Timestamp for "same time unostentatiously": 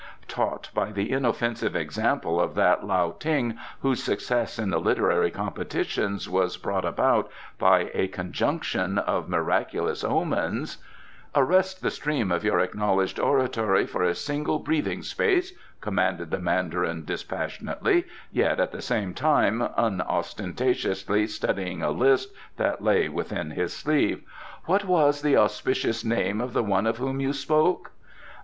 18.81-21.27